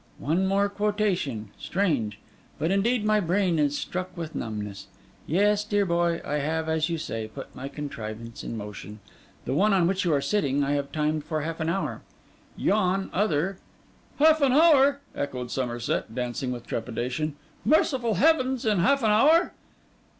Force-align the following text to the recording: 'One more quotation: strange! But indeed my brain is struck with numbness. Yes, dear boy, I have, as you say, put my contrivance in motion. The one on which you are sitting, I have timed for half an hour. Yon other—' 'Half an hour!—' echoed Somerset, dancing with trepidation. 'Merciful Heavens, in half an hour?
'One 0.17 0.47
more 0.47 0.67
quotation: 0.67 1.49
strange! 1.59 2.17
But 2.57 2.71
indeed 2.71 3.05
my 3.05 3.19
brain 3.19 3.59
is 3.59 3.77
struck 3.77 4.17
with 4.17 4.33
numbness. 4.33 4.87
Yes, 5.27 5.63
dear 5.63 5.85
boy, 5.85 6.21
I 6.25 6.37
have, 6.37 6.67
as 6.67 6.89
you 6.89 6.97
say, 6.97 7.27
put 7.27 7.55
my 7.55 7.67
contrivance 7.67 8.43
in 8.43 8.57
motion. 8.57 8.99
The 9.45 9.53
one 9.53 9.73
on 9.73 9.85
which 9.85 10.03
you 10.03 10.11
are 10.11 10.19
sitting, 10.19 10.63
I 10.63 10.71
have 10.71 10.91
timed 10.91 11.23
for 11.25 11.41
half 11.41 11.59
an 11.59 11.69
hour. 11.69 12.01
Yon 12.57 13.11
other—' 13.13 13.59
'Half 14.17 14.41
an 14.41 14.53
hour!—' 14.53 15.01
echoed 15.13 15.51
Somerset, 15.51 16.15
dancing 16.15 16.51
with 16.51 16.65
trepidation. 16.65 17.35
'Merciful 17.63 18.15
Heavens, 18.15 18.65
in 18.65 18.79
half 18.79 19.03
an 19.03 19.11
hour? 19.11 19.53